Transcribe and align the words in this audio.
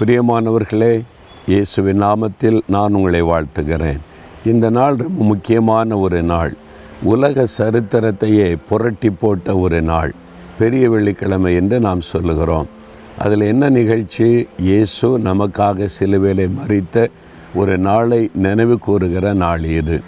பிரியமானவர்களே 0.00 1.02
இயேசுவின் 1.46 2.02
நாமத்தில் 2.02 2.60
நான் 2.68 2.94
உங்களை 2.94 3.22
வாழ்த்துகிறேன். 3.22 3.98
இந்த 4.44 4.70
நாள் 4.70 4.96
ரொம்ப 4.96 5.24
முக்கியமான 5.24 5.98
ஒரு 5.98 6.22
நாள். 6.22 6.54
உலக 7.02 7.46
சரித்திரத்தையே 7.58 8.56
புரட்டி 8.68 9.10
போட்ட 9.10 9.56
ஒரு 9.56 9.82
நாள். 9.82 10.12
பெரிய 10.58 10.90
வெள்ளிக்கிழமை 10.90 11.54
என்று 11.54 11.80
நாம் 11.80 12.00
சொல்லுகிறோம். 12.00 12.66
அதில் 13.18 13.40
என்ன 13.40 13.70
நிகழ்ச்சி? 13.70 14.48
இயேசு 14.58 15.18
நமக்காக 15.18 15.88
சிலுவையிலே 16.00 16.50
மறித்த 16.58 17.10
ஒரு 17.54 17.78
நாளை 17.78 18.30
நினைவு 18.34 18.78
கூறுகிற 18.78 19.32
நாள் 19.32 19.64
இது. 19.64 20.00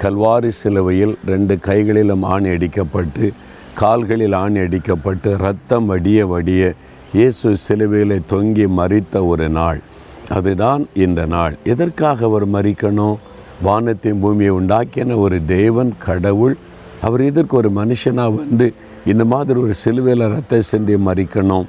கல்வாரி 0.00 0.48
சிலுவையில் 0.48 1.18
ரெண்டு 1.26 1.58
கைகளிலும் 1.58 2.22
ஆணி 2.22 2.48
அடிக்கப்பட்டு 2.48 3.32
கால்களில் 3.74 4.32
ஆணி 4.32 4.58
அடிக்கப்பட்டு 4.58 5.36
ரத்தம் 5.38 5.86
வடிய 5.86 6.26
வடிய 6.26 6.72
இயேசு 7.14 7.56
சிலுவையில் 7.56 8.22
தொங்கி 8.30 8.66
மறித்த 8.76 9.26
ஒரு 9.26 9.48
நாள். 9.48 9.80
அதுதான் 10.28 10.86
இந்த 10.94 11.26
நாள். 11.26 11.54
எதற்காக 11.72 12.24
அவர் 12.24 12.46
மறிக்கணும் 12.52 13.16
வானத்தையும் 13.62 14.20
பூமியை 14.20 14.52
உண்டாக்கின 14.52 15.16
ஒரு 15.16 15.38
தேவன் 15.44 15.92
கடவுள். 15.98 16.56
அவர் 17.02 17.22
இதற்கு 17.22 17.56
ஒரு 17.56 17.70
மனுஷனாக 17.80 18.36
வந்து 18.36 18.74
இந்த 19.06 19.24
மாதிரி 19.24 19.60
ஒரு 19.60 19.74
சிலுவையில் 19.74 20.26
ரத்த 20.28 20.60
சென்று 20.60 20.98
மறிக்கணும் 21.06 21.66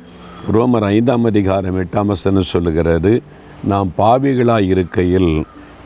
ரோமர் 0.53 0.85
ஐந்தாம் 0.95 1.23
அதிகாரம் 1.23 1.79
எட்டாம் 1.83 2.05
வசனம் 2.05 2.51
சொல்லுகிறது 2.53 3.21
நாம் 3.71 3.91
பாவிகளாக 3.97 4.69
இருக்கையில் 4.73 5.31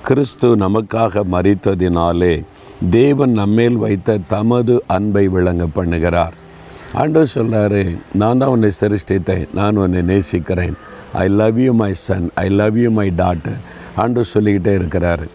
கிறிஸ்து 0.08 0.56
நமக்காக 0.56 1.24
மறித்ததினாலே 1.32 2.44
தேவன் 2.90 3.32
நம்மேல் 3.32 3.78
வைத்த 3.78 4.20
தமது 4.28 4.84
அன்பை 4.88 5.28
விளங்க 5.28 5.66
பண்ணுகிறார். 5.76 6.36
ஆண்டவர் 7.00 7.34
சொல்கிறாரு 7.38 7.82
நான் 8.20 8.40
தான் 8.42 8.52
உன்னை 8.56 8.70
சிருஷ்டித்தேன் 8.82 9.44
நான் 9.58 9.80
உன்னை 9.82 10.02
நேசிக்கிறேன். 10.12 10.76
I 11.24 11.26
love 11.42 11.58
you 11.64 11.72
my 11.82 11.90
son 12.06 12.26
I 12.44 12.46
love 12.62 12.78
you 12.84 12.90
my 13.00 13.06
daughter 13.22 13.60
ஆண்டவர் 14.04 14.32
சொல்லிக்கிட்டே 14.36 14.74
இருக்கிறாரு. 14.80 15.26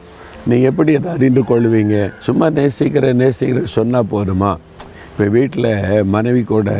நீங்கள் 0.48 0.70
எப்படி 0.70 0.92
அதை 0.98 1.10
அறிந்து 1.16 1.42
கொள்வீங்க? 1.50 1.96
சும்மா 2.26 2.46
நேசிக்கிற 2.58 3.12
நேசிக்கிற 3.22 3.62
சொன்னால் 3.76 4.10
போதுமா? 4.14 4.50
இப்போ 5.10 5.24
வீட்டில் 5.36 5.70
மனைவி 6.14 6.42
கூட 6.52 6.70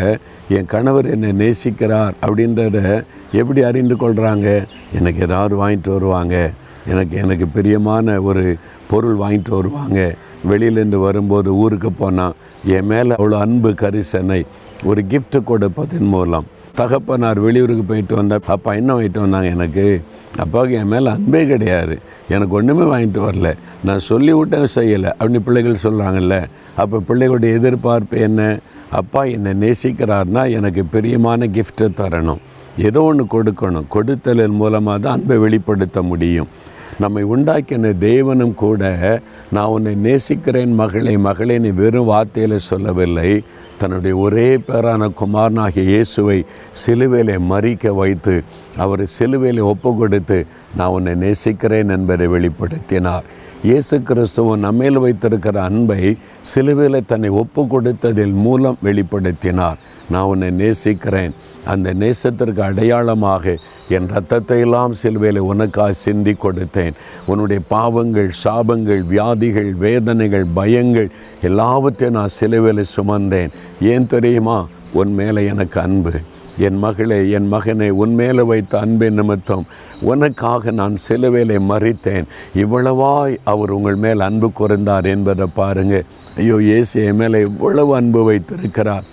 என் 0.57 0.70
கணவர் 0.75 1.09
என்னை 1.14 1.31
நேசிக்கிறார் 1.42 2.14
அப்படின்றத 2.25 2.79
எப்படி 3.42 3.61
அறிந்து 3.70 3.97
கொள்கிறாங்க 4.03 4.48
எனக்கு 4.98 5.20
ஏதாவது 5.29 5.55
வாங்கிட்டு 5.62 5.92
வருவாங்க. 5.97 6.37
எனக்கு 6.92 7.17
எனக்கு 7.25 7.47
பிரியமான 7.57 8.14
ஒரு 8.29 8.45
பொருள் 8.91 9.19
வாங்கிட்டு 9.25 9.53
வருவாங்க. 9.59 10.01
வெளியிலேருந்து 10.48 10.97
வரும்போது 10.97 11.55
ஊருக்கு 11.55 11.93
போனால் 11.93 12.35
என் 12.67 12.87
மேலே 12.87 13.15
அவ்வளோ 13.19 13.39
அன்பு 13.39 13.71
கரிசனை 13.71 14.47
ஒரு 14.85 15.05
கிஃப்ட்டு 15.11 15.45
கொடுப்பதன் 15.45 16.11
மூலம். 16.15 16.47
தகப்பனார் 16.75 17.41
வெளியூருக்கு 17.41 17.83
போயிட்டு 17.83 18.15
வந்தால் 18.17 18.41
அப்பா 18.47 18.73
என்ன 18.73 18.98
வாங்கிட்டு 18.98 19.20
வந்தாங்க 19.20 19.47
எனக்கு? 19.47 20.03
அப்பாவுக்கு 20.37 20.77
என் 20.77 20.87
மேலே 20.87 21.09
அன்பே 21.11 21.47
கிடையாது. 21.47 21.98
எனக்கு 22.29 22.55
ஒன்றுமே 22.55 22.83
வாங்கிட்டு 22.83 23.29
வரல. 23.29 23.57
நான் 23.85 23.98
சொல்லி 23.98 24.33
விட்டேன் 24.33 24.73
செய்யலை. 24.75 25.11
அப்படின்னு 25.20 25.39
பிள்ளைகள் 25.39 25.83
சொல்கிறாங்கல்ல 25.83 26.45
அப்போ 26.77 27.03
பிள்ளைகளுடைய 27.09 27.53
எதிர்பார்ப்பு 27.53 28.19
என்ன? 28.19 28.59
அப்பா 28.91 29.25
என்னை 29.25 29.53
நேசிக்கிறார்னா 29.53 30.51
எனக்கு 30.51 30.85
பிரியமான 30.85 31.47
கிஃப்ட்டை 31.47 31.89
தரணும். 31.97 32.39
ஏதோ 32.79 33.03
ஒன்று 33.03 33.25
கொடுக்கணும். 33.25 33.85
கொடுத்தலின் 33.95 34.59
மூலமாக 34.61 34.98
தான் 34.98 35.13
அன்பை 35.13 35.37
வெளிப்படுத்த 35.37 36.03
முடியும். 36.03 36.48
நம்மை 37.01 37.23
உண்டாக்கின 37.25 37.93
தேவனும் 38.01 38.55
கூட 38.55 38.83
நான் 39.53 39.73
உன்னை 39.75 39.95
நேசிக்கிறேன் 39.95 40.75
மகளே 40.75 41.17
மகளே 41.17 41.59
நீ 41.59 41.69
வெறும் 41.69 42.11
வார்த்தையில் 42.11 42.67
சொல்லவில்லை. 42.71 43.43
தன்னுடைய 43.79 44.17
ஒரே 44.17 44.57
பேரான 44.57 45.09
குமாரனாகிய 45.20 45.85
இயேசுவை 45.85 46.45
சிலுவையிலே 46.87 47.37
மறிக்க 47.53 47.95
வைத்து 47.95 48.43
அவரை 48.77 49.07
சிலுவையிலே 49.19 49.63
ஒப்பு 49.73 49.97
கொடுத்து 49.97 50.47
நான் 50.77 50.89
உன்னை 50.89 51.14
நேசிக்கிறேன் 51.14 51.89
என்பதை 51.89 52.27
வெளிப்படுத்தினார். 52.27 53.24
இயேசு 53.63 53.98
கிறிஸ்துவன் 53.98 54.64
நம்மேல் 54.67 54.98
வைத்திருக்கிற 54.98 55.63
அன்பை 55.63 56.17
சிலுவையில் 56.41 57.07
தன்னை 57.07 57.29
ஒப்பு 57.29 57.63
கொடுத்ததில் 57.63 58.33
மூலம் 58.33 58.79
வெளிப்படுத்தினார். 58.85 59.77
நான் 60.14 60.30
உன்னை 60.33 60.48
நேசிக்கிறேன். 60.61 61.34
அந்த 61.73 61.89
நேசத்திற்கு 62.02 62.62
அடையாளமாக 62.68 63.55
என் 63.96 64.08
ரத்தத்தை 64.14 64.58
எல்லாம் 64.64 64.95
சிலுவையில் 65.00 65.40
உனக்காக 65.50 65.98
சிந்தி 66.05 66.34
கொடுத்தேன். 66.45 66.96
உன்னுடைய 67.30 67.61
பாவங்கள் 67.74 68.30
சாபங்கள் 68.42 69.02
வியாதிகள் 69.12 69.70
வேதனைகள் 69.84 70.46
பயங்கள் 70.58 71.08
எல்லாவற்றையும் 71.48 72.18
நான் 72.18 72.36
சிலுவையில் 72.40 72.92
சுமந்தேன். 72.96 73.55
ஏன் 73.95 74.11
தெரியுமா? 74.14 74.58
உன் 75.00 75.14
மேலே 75.20 75.42
எனக்கு 75.55 75.78
அன்பு. 75.86 76.14
என் 76.67 76.79
மகளே 76.84 77.18
என் 77.36 77.46
மகனை 77.52 77.86
உன் 78.02 78.14
மேலே 78.18 78.42
வைத்த 78.50 78.73
அன்பின் 78.84 79.17
நிமித்தம் 79.18 79.64
உனக்காக 80.11 80.73
நான் 80.80 80.96
சிலுவையிலே 81.06 81.58
மறித்தேன் 81.70 82.27
இவ்வளவாய் 82.62 83.34
அவர் 83.52 83.70
உங்கள் 83.77 83.98
மேல் 84.05 84.27
அன்பு 84.27 84.48
குறைந்தார் 84.58 85.08
என்பதை 85.14 85.46
பாருங்கள் 85.61 86.06
ஐயோ 86.40 86.56
இயேசு 86.68 86.94
என் 87.08 87.20
மேலே 87.23 87.40
இவ்வளவு 87.48 87.92
அன்பு 88.00 88.20
வைத்திருக்கிறார். 88.29 89.06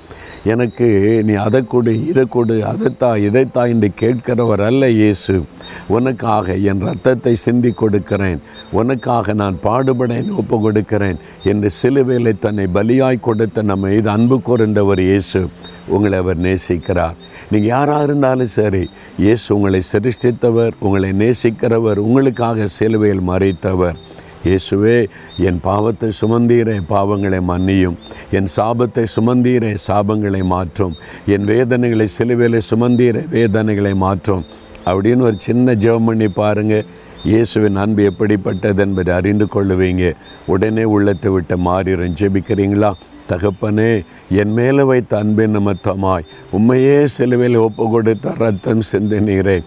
எனக்கு 0.44 0.88
நீ 1.26 1.34
அதை 1.34 1.62
கொடு 1.68 1.94
இதை 2.10 2.26
கொடு 2.30 2.56
அதைத்தா 2.72 3.10
இதைத்தா 3.28 3.68
என்று 3.70 3.90
கேட்கிறவர் 4.02 4.62
அல்ல 4.62 4.90
இயேசு. 4.90 5.44
உனக்காக 5.88 6.56
என் 6.56 6.80
ரத்தத்தை 6.80 7.36
சிந்தி 7.36 7.72
கொடுக்கிறேன். 7.72 8.40
உனக்காக 8.72 9.34
நான் 9.34 9.58
பாடுபடேன் 9.64 10.30
ஒப்பு 10.42 10.60
கொடுக்கிறேன் 10.60 11.18
என்று 11.44 11.70
சிலுவையில் 11.70 12.40
தன்னை 12.40 12.68
பலியாய் 12.74 13.26
கொடுத்த 13.28 13.62
நம்ம 13.62 13.92
இது 13.92 14.10
அன்பு 14.10 14.42
கூர்ந்தவர் 14.48 15.00
இயேசு. 15.00 15.42
உங்களை 15.88 16.18
அவர் 16.20 16.40
நேசிக்கிறார். 16.48 17.16
நீங்கள் 17.52 17.70
யாராக 17.70 18.04
இருந்தாலும் 18.04 18.54
சரி 18.58 18.90
இயேசு 19.18 19.56
உங்களை 19.56 19.82
சிருஷ்டித்தவர் 19.92 20.74
உங்களை 20.80 21.12
நேசிக்கிறவர் 21.14 21.98
உங்களுக்காக 21.98 22.68
சிலுவையில் 22.68 23.28
மறைத்தவர். 23.32 23.98
இயேசுவே 24.46 25.10
என் 25.38 25.60
பாவத்தை 25.62 26.12
சுமந்தீரே 26.22 26.82
பாவங்களை 26.90 27.40
மன்னியும். 27.48 27.98
என் 28.32 28.48
சாபத்தை 28.56 29.06
சுமந்தீரே 29.16 29.76
சாபங்களை 29.88 30.44
மாற்றும். 30.44 30.96
என் 31.26 31.46
வேதனைகளை 31.46 32.06
சிலுவையில் 32.06 32.62
சுமந்தீரே 32.70 33.28
வேதனைகளை 33.30 33.96
மாற்றும். 33.96 34.46
அப்படின்னு 34.86 35.22
ஒரு 35.22 35.36
சின்ன 35.38 35.74
ஜெபம் 35.74 36.06
பண்ணி 36.06 36.28
பாருங்கள் 36.28 36.86
இயேசுவின் 37.26 37.76
அன்பு 37.76 38.04
எப்படிப்பட்டது 38.04 38.82
என்பதை 38.82 39.14
அறிந்து 39.14 39.46
கொள்ளுவீங்க. 39.46 40.14
உடனே 40.46 40.84
உள்ளத்தை 40.84 41.32
விட்டு 41.32 41.58
மாறிடும். 41.58 42.16
ஜெபிக்கிறீங்களா? 42.20 42.94
தகப்பனே 43.32 43.92
என் 44.42 44.54
மேலே 44.58 44.84
வைத்த 44.90 45.14
அன்பின் 45.24 45.56
நிமித்தமாய் 45.56 46.28
உண்மையே 46.58 46.98
சிலுவையில் 47.16 47.58
ஒப்பு 47.66 47.86
கொடுத்த 47.94 48.34
ரத்தம் 48.44 48.84
சிந்தினீரே 48.92 49.58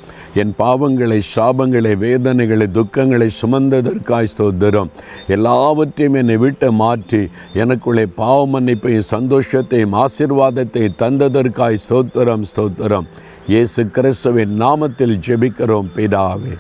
என் 0.42 0.52
பாவங்களை 0.58 1.18
சாபங்களை 1.34 1.92
வேதனைகளை 2.02 2.66
துக்கங்களை 2.76 3.28
சுமந்ததற்காய் 3.40 4.30
ஸ்தோத்திரம். 4.32 4.90
எல்லாவற்றையும் 5.36 6.18
என்னை 6.20 6.36
விட்டு 6.44 6.68
மாற்றி 6.82 7.22
எனக்குள்ளே 7.62 8.04
பாவ 8.20 8.38
மன்னிப்பையும் 8.54 9.10
சந்தோஷத்தையும் 9.14 9.96
ஆசிர்வாதத்தை 10.04 10.84
தந்ததற்காய் 11.02 11.82
ஸ்தோத்திரம் 11.86 12.46
ஸ்தோத்திரம். 12.52 13.08
இயேசு 13.52 13.82
கிறிஸ்துவின் 13.96 14.54
நாமத்தில் 14.64 15.16
ஜெபிக்கிறோம் 15.28 15.90
பிதாவே. 15.96 16.54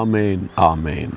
ஆமேன் 0.00 0.44
ஆமேன். 0.70 1.16